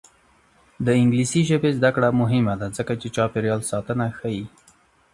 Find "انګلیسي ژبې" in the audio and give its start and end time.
1.01-1.69